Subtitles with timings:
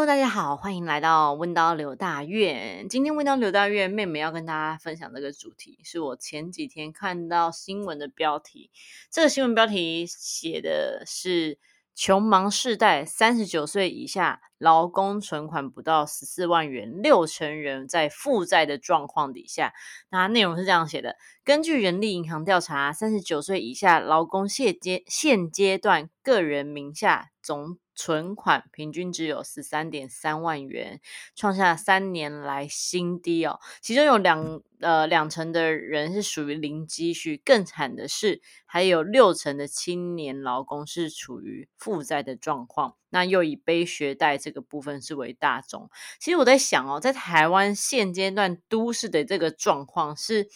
[0.00, 2.88] Hello，大家好，欢迎来到温刀刘大院。
[2.88, 8.70] 今天温刀刘大院妹妹要跟大家分享这个主题，是我前几天看到新闻的标题。
[9.10, 11.58] 这个新闻标题写的是
[11.94, 19.74] “穷忙世代，三十九岁以下劳工存款不到十四万元，六成人在负债的状况底下”。
[20.08, 31.00] 那内容是这样写的：根据人力银行调查，三十九岁以下劳工现阶现阶段个人名下总存款平均只有十三点三万元，
[31.34, 33.60] 创下三年来新低哦。
[33.80, 42.96] 其中有两呃两成的人是属于零积蓄，更惨的是还有六成的青年劳工是处于负债的状况。
[43.12, 45.90] 那又以背学贷这个部分是为大宗。
[46.20, 50.48] 其实我在想哦，在台湾现阶段都市的这个状况是，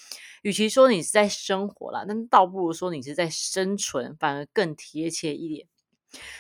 [0.43, 5.67] 与其说你是在生活啦，但倒不如说你是在生存，反而更贴切一点。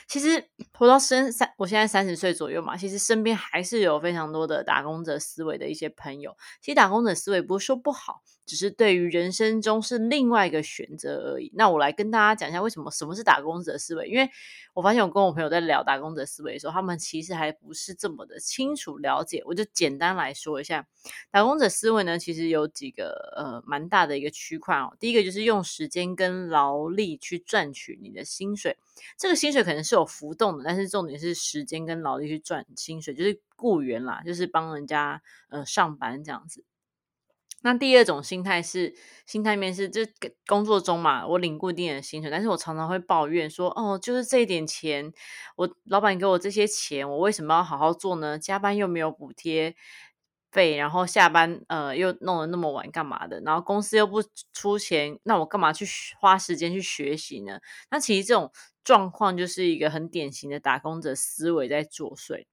[0.06, 6.36] 其实活到三三，我现在三十岁左右嘛，其实身边还是有非常多的打工者思维的一些朋友。
[6.60, 11.50] 其实打工者思维不是说不好，只是对于人生中是另外一个选择而已。
[11.54, 14.30] 那我来跟大家讲一下为什么什么是打工者思维，因为
[14.74, 19.42] 我发现我跟我朋友在聊打工者思维的时候，他们其实还不是这么的清楚了解。
[19.46, 20.86] 我就简单来说一下，
[21.30, 24.94] 打工者思维呢，其实有几个呃蛮大的一个区块哦。
[25.00, 28.76] 第一个就是用时间跟劳力去赚取你的薪水，
[29.18, 29.63] 这个薪水。
[29.64, 36.64] 可能是有浮动的，但是重点是时间跟劳力去赚薪水，就是雇员啦，就是帮人家呃上班这样子。
[37.62, 40.02] 那第二种心态是，心态面是，就
[40.46, 45.10] 工作中嘛，我领固定的薪水，但是我常常会抱怨说，哦，就是这一点钱，
[45.56, 48.38] 我老板给我这些钱，我为什么要好好做呢？
[48.38, 49.74] 加班又没有补贴。
[50.54, 53.40] 费，然后下班呃又弄得那么晚干嘛的？
[53.40, 55.84] 然后公司又不出钱，那我干嘛去
[56.20, 57.58] 花时间去学习呢？
[57.90, 58.52] 那其实这种
[58.84, 62.46] 状况就是一个很典型的打工者思维在作祟。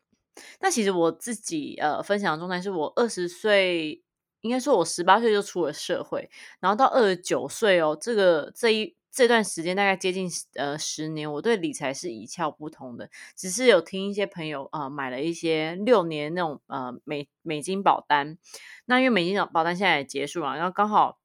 [0.59, 4.02] 那其实我自己呃分享的状态是我二十岁，
[4.42, 8.96] 应该说我十八岁就出了社会，然后到二十九岁哦，这个这一。
[9.12, 18.38] 这段时间大概接近呃十年，我对理财是一窍不通的，只是有听一些朋友呃买了一些六年那种呃美美金保单，
[18.86, 21.20] 那因为美金保保单现在也结束了，然后刚好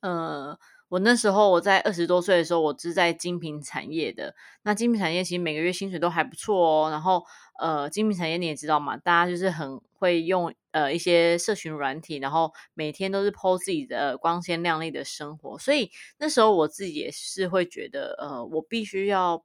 [0.00, 0.58] 呃
[0.88, 7.24] 我那时候我在二十多岁的时候，我是在精品产业的，那精品产业其实每个月薪水都还不错哦，然后
[7.58, 10.54] 呃精品产业你也知道嘛，大家就是很会用。
[10.72, 19.42] 呃，一些社群软体，然后每天都是 po 自己的光鲜亮丽的生活，所以那时候我自己也是会觉得，呃，我必须要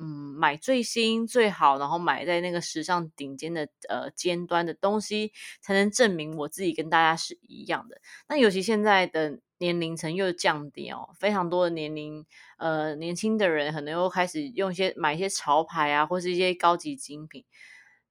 [0.00, 8.00] 嗯买最新最好，然后买在那个时尚顶尖的呃尖端的东西，才能证明我自己跟大家是一样的。
[8.28, 12.24] 那尤其现在的年龄层又降低哦，非常多的年龄
[12.56, 17.44] 呃年轻的人可能又开始用一些买一些潮牌啊，或是一些高级精品。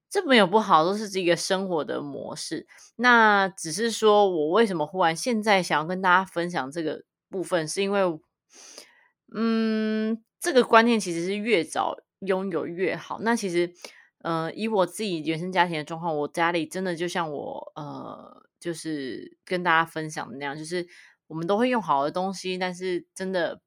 [0.08, 2.66] 这没有不好，都是这个生活的模式。
[2.96, 8.00] 那只是说我为什么忽然现在想要跟大家分享这个部分，是因为，
[9.34, 13.18] 嗯，这个观念其实是越早拥有越好。
[13.20, 13.72] 那其实，
[14.18, 20.86] 呃，以我自己原生家庭的状况，我家里真的就像我呃，就是跟大家分享的那样，就是
[21.28, 23.60] 我们都会用好的东西，但是真的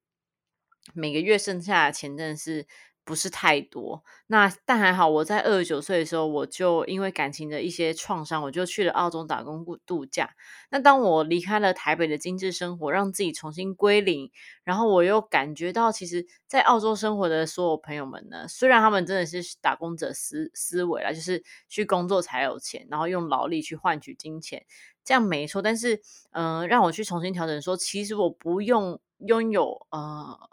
[0.94, 2.68] 每个月剩下的钱真的是。
[3.06, 10.30] 不是太多，那但还好，我在二十九岁的时候，我就因为感情的一些创伤，我就去了澳洲打工度假。
[10.69, 14.31] 那当我离开了台北的精致生活，让自己重新归零，
[14.64, 24.66] 然后我又感觉到，其实，在澳洲生活的所有朋友们呢，虽然他们真的是打工者思思维啦，就是去工作才有钱，然后用劳力去换取金钱，
[25.03, 25.62] 这样没错。
[25.62, 30.53] 但是，嗯，让我去重新调整，说其实我不用拥有呃。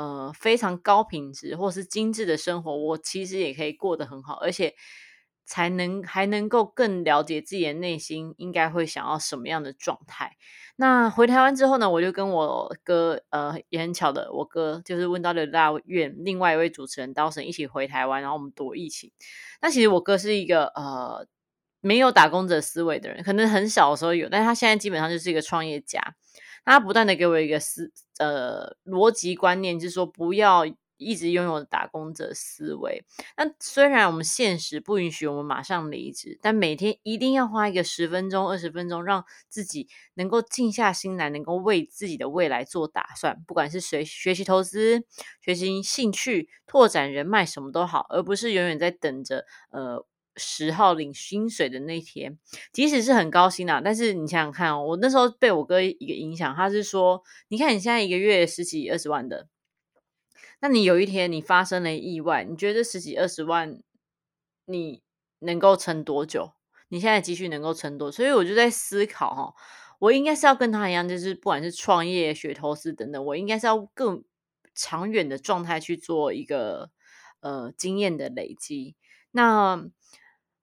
[0.00, 4.74] 呃，非常高品质或是精致的生活，我其实也可以过得很好，而且
[5.44, 10.38] 才能还能够更了解自己的内心应该会想要什么样的状态。
[10.76, 19.12] 那回台湾之后呢，我就跟我哥，呃，也很巧的，我哥就是问到的大院另外一位主持人刀神一起回台湾，然后我们躲疫情。
[19.60, 21.26] 那其实我哥是一个呃
[21.82, 26.00] 没有打工者思维的人，可能很小的时候有，但是他现在基本上就是一个创业家。
[26.64, 30.64] 他不断的给我一个思呃逻辑观念，就是说不要
[30.96, 33.02] 一直拥有打工者思维。
[33.36, 43.42] 那虽然我们现实不允许我们马上离职，但每天一定要花一个十分钟、二十分钟，让自己能够静下心来，能够为自己的未来做打算。
[43.46, 45.02] 不管是学学习投资、
[45.40, 50.04] 学习兴趣、拓展人脉，什么都好，而不是永远在等着呃。
[50.36, 52.38] 十号领薪水的那天，
[52.72, 59.48] 即使是很高兴啊，但是你想想看哦，我那时候被我哥一个影响，他是说，你看你现在一个月十几二十万的，
[60.60, 63.82] 那你有一天你发生了意外，你觉得十几二十万，
[64.66, 65.02] 你
[65.40, 66.52] 能够撑多久？
[66.88, 68.10] 你现在积蓄能够撑多？
[68.10, 69.54] 所以我就在思考哈，
[69.98, 74.24] 我应该是要跟他一样，就是不管是创业、学投资等等，我应该是要更
[74.74, 76.90] 长远的状态去做一个
[77.40, 78.96] 呃经验的累积。
[79.32, 79.88] 那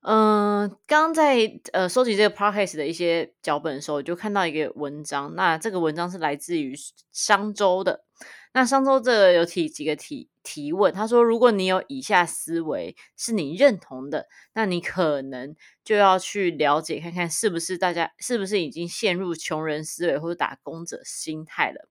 [0.02, 5.36] 嗯，刚刚在呃收集这个 podcast 的一些脚本的时候，我就看到一个文章。
[5.36, 6.74] 那这个文章是来自于
[7.12, 8.06] 商周的。
[8.54, 21.90] 那商周这个有提几个提提问，他说：如果你有以下思维是你认同的，那你可能就要去了解看看，是不是大家是不是已经陷入穷人思维或者打工者心态了？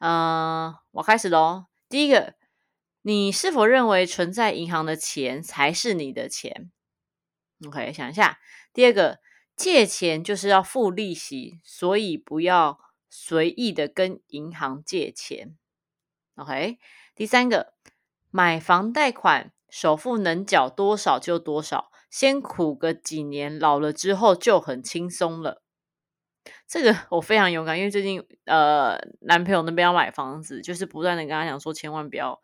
[0.00, 1.66] 嗯，我开始喽。
[1.88, 2.34] 第一个，
[3.02, 6.70] 你是否认为存在银行的钱才是你的钱
[7.66, 8.38] ？OK，想一下。
[8.72, 9.18] 第二个，
[9.56, 12.78] 借钱就是要付利息，所以不要
[13.08, 15.56] 随意的跟银行借钱。
[16.36, 16.78] OK，
[17.14, 17.74] 第三个，
[18.30, 25.62] 买房贷款首付能缴多少就多少，先苦个几年，老了之后就很轻松了。
[26.66, 32.40] 这个我非常勇敢，因为最近呃，男朋友那边要买房子，就是不断的跟他讲说，千万不要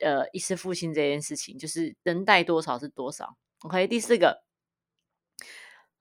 [0.00, 3.38] 呃一次付清这件事情，就是能贷多少是多少。
[3.60, 4.42] OK，第四个，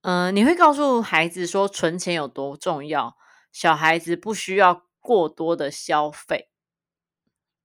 [0.02, 3.18] 嗯，你会告诉孩子说存钱有多重要，
[3.52, 6.50] 小孩子不需要过多的消费。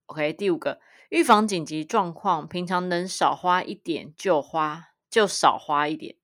[0.05, 0.79] OK，第五个，
[1.09, 6.15] 预防紧急状况，平常能少花一点就花，就少花一点。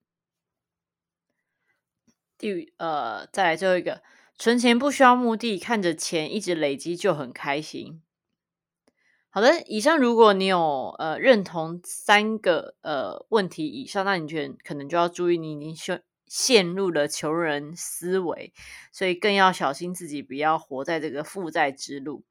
[2.37, 4.01] 第呃，再来最后一个，
[4.37, 8.01] 存钱不需要目的，看着钱一直累积就很开心。
[9.37, 18.51] 好的，以上如果你有呃认同三个呃问题以上，那你觉得可能就要注意，你已经陷陷入了求人思维，
[18.91, 22.23] 所以更要小心自己不要活在这个负债之路。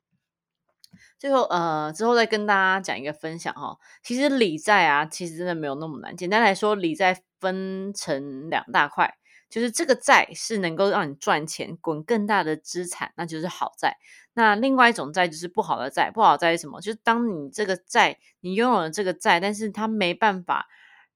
[1.17, 6.17] 最后呃之后再跟大家讲一个分享哈，其实理债啊，其实真的没有那么难。
[6.17, 9.15] 简单来说，理债分成两大块。
[9.49, 13.97] 就是这个债是能够让你赚钱、滚更大的资产，那就是好债。
[14.35, 16.11] 那另外一种债就是不好的债。
[16.11, 16.81] 不好债是什么？
[16.81, 20.67] 就是当你这个债，你拥有了这个债，但是它没办法，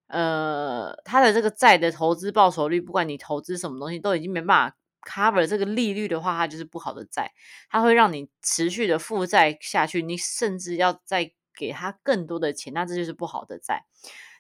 [0.06, 7.32] 呃，它的这个债的投资报酬率，不管你投资什么东西，都已经没办法 cover 这个利率的话，它就是不好的债。
[7.68, 13.84] 它会让你持续的负债下去，你甚至要再给他更多的钱，那这就是不好的债。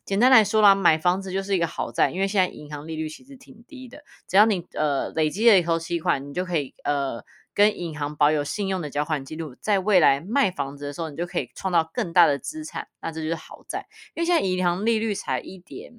[0.04, 7.24] 简单来说啦，买房子就是一个好债，因为现在银行利率其实挺低的，只要你呃累积了一头期款，你就可以呃
[7.54, 13.86] 跟银行保有信用的缴款记录，在未来卖房子的时候，你就可以创造更大的资产，那这就是好债。
[14.14, 15.92] 因为现在银行利率才一点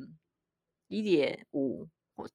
[0.88, 1.88] 一点五，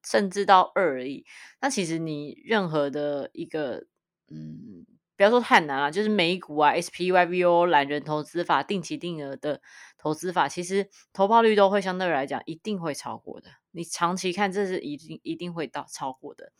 [0.03, 1.25] 甚至到二而已，
[1.61, 3.85] 那其实你任何的一个
[4.29, 4.85] 嗯。
[5.17, 9.61] 不要说太难了，就是美股啊、SPYVO、懒人投资法、定期定额的
[9.97, 13.49] 投资法，其实投报率都会相对来讲一定会超过的。
[13.71, 16.51] 你长期看，这是一定一定会到超过的。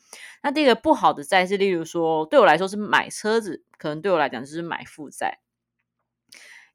[0.42, 5.39] 那第一个不好的债是，例如说对我来说是买车子，可能对我来讲就是买负债。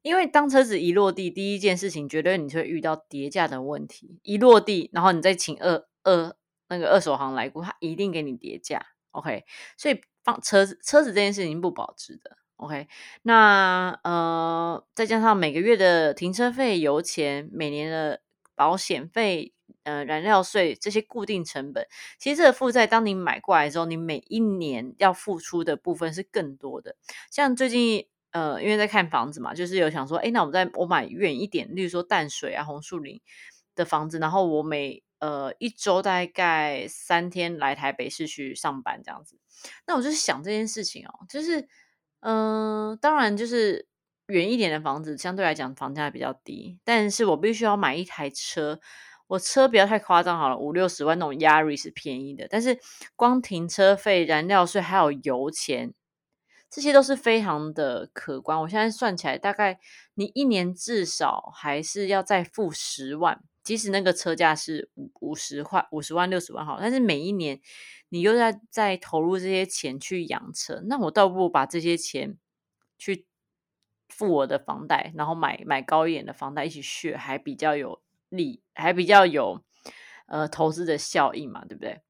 [0.01, 4.19] 因为当车子一落地，第一件事情绝对你会遇到跌价的问题。
[4.23, 6.35] 一落地，然后你再请二二
[6.69, 8.85] 那个二手行来估，他一定给你跌价。
[9.11, 9.43] OK，
[9.77, 10.01] 所以。
[10.23, 12.37] 放车子，车子这件事情不保值的。
[12.57, 12.87] OK，
[13.23, 18.21] 那呃，再加上每个月的停车费、油钱，每年的
[18.55, 21.85] 保险费、呃，燃料税这些固定成本，
[22.17, 26.95] 其实这个负债，当你买过来之后，你每一年要付出的部分是更多的。
[27.29, 33.19] 像最近呃，因为在看房子嘛，就是有想说，哎，那我们在我买远一点，例如说淡水啊、红树林
[33.75, 39.39] 的房子，然后我每呃一周大概三天来台北市区上班这样子。
[39.87, 41.65] 那我就想这件事情哦，就是，
[42.19, 43.87] 嗯，当然就是
[44.27, 48.81] 远一点的房子相对来讲房价比较低，但是我必须要买一台车，
[49.27, 52.77] 我车不要太夸张好了，五六十万那种 Yaris 便宜的，但是
[53.15, 55.93] 光停车费、燃料税还有油钱，
[56.69, 58.59] 这些都是非常的可观。
[58.59, 59.79] 我现在算起来，大概
[60.15, 63.41] 你一年至少还是要再付十万。
[63.63, 67.61] 即使那个车价是五五十块、五十万、六十万好，但是每一年
[68.09, 72.37] 你又在在投入这些钱去养车，那我倒不如把这些钱
[72.97, 73.25] 去
[74.09, 79.63] 付我的房贷，然后买买高一点的房贷一起续，还比较有利，还比较有
[80.27, 82.01] 呃投资的效益嘛，对不对？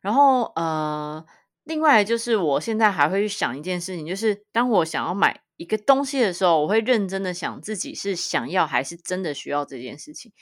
[0.00, 1.26] 然后呃，
[1.64, 5.45] 另外就是我现在还会去想一件事情，就是当我想要买。
[5.56, 10.32] 一个东西的时候，我会认真的想自己是想要还是真的需要这件事情。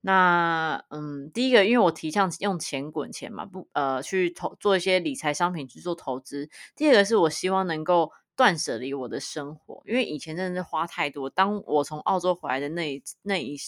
[0.00, 6.48] 那嗯，第一个，因为我提倡用钱滚钱嘛，不呃去投做一些理财商品去做投资。
[6.76, 11.28] 第二个是我希望能够断舍离我的生活，因为以前真的是花太多。
[11.28, 13.58] 当我从澳洲回来的那一那一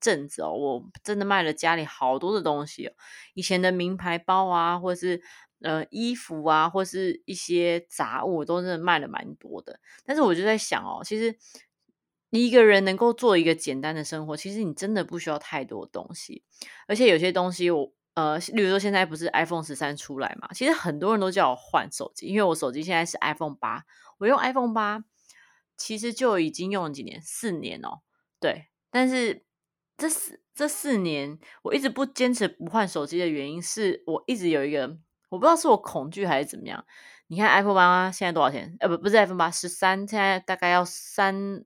[0.00, 2.90] 阵子哦，我真的卖了家里好多的东西，
[3.34, 5.22] 以前的名牌包啊，或是
[5.60, 9.80] 呃衣服啊，或是一些杂物，都真的卖了蛮多的。
[10.04, 11.36] 但是我就在想哦，其实
[12.30, 16.42] 你一个人能够做一个简单的生活，其实你真的不需要太多东西，
[16.86, 17.92] 而且有些东西我。
[18.16, 20.48] 呃，例如说现在不是 iPhone 十三出来嘛？
[20.54, 23.84] 其实很多人都叫我换手机，因为我手机现在是 iPhone 八，
[24.16, 25.04] 我用 iPhone 八，
[25.76, 28.00] 其实就已经用了几年，四年哦。
[28.40, 29.44] 对，但是
[29.98, 34.96] 这四这四年，我一直不坚持不换手机的原因，是我一直有一个，
[35.28, 36.84] 我不知道是我恐惧还是怎么样。
[37.28, 38.76] 你看 iPhone 八现在多少钱？
[38.80, 41.64] 呃，不，不是 iPhone 八，十三现在大概要三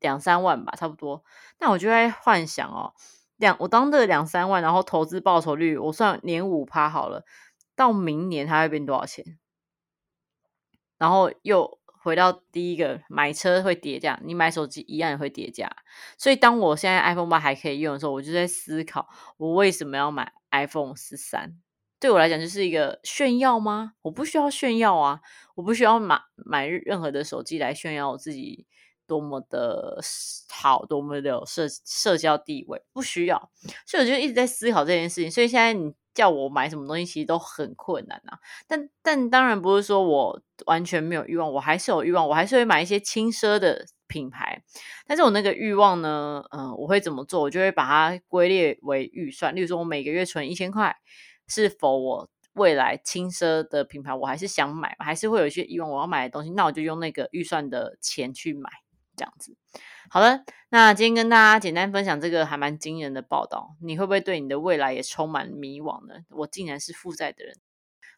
[0.00, 1.22] 两三万吧，差不多。
[1.60, 2.94] 那我就在幻想哦。
[3.36, 7.24] 两我当这两三万，然后投资报酬率我算年五趴好了，
[7.74, 9.38] 到明年它会变多少钱？
[10.96, 15.68] 然后又回到第一个，买车会跌价，你买手机一样也会跌价。
[16.16, 21.60] 所以当我现在 iPhone 八还可以用的时候，我就在思考，我为什么要买 iPhone 十三？
[22.02, 23.92] 对我来讲就是一个炫耀吗？
[24.02, 25.20] 我不需要炫耀啊，
[25.54, 28.66] 我不需要买买任何的手机来炫耀我自己。
[29.04, 30.00] 多么的
[30.48, 33.50] 好，多么的有社社交地位，不需要，
[33.84, 35.30] 所以我就一直在思考这件事情。
[35.30, 38.38] 所以现在你叫我买什么东西，其实都很困难啊。
[38.66, 44.62] 但但当然不是说我完全没有欲望，我还是有欲望，我还是会买一些轻奢的品牌。
[45.06, 47.42] 但是我那个欲望呢，嗯，我会怎么做？
[47.42, 49.54] 我就会把它归列为预算。
[49.54, 50.96] 例如说，我每个月存一千块，
[51.48, 58.70] 是否我未来轻奢的品牌，我还是想买，还是会有一些欲望我要买的东西，那我就用那个预算的钱去买。
[59.14, 59.54] 这样子，
[60.08, 66.14] 好的，那今天跟大家简单分享这个还蛮惊人的报道，你会不会对你的未来也充满迷惘呢？
[66.30, 67.54] 我竟然是负债的人。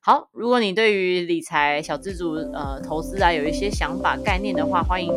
[0.01, 5.13] 好，如果你对于理财小资主呃投资啊有一些想法概念的话，欢迎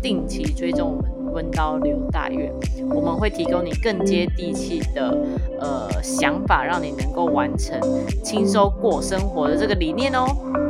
[0.00, 2.50] 定期追踪我们温刀刘大月，
[2.94, 5.18] 我们会提供你更接地气的
[5.60, 7.78] 呃想法，让你能够完成
[8.22, 10.24] 轻松过生活的这个理念哦。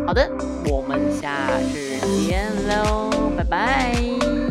[0.07, 0.29] 好的，
[0.71, 3.11] 我们下次见喽。
[3.37, 4.44] 拜拜。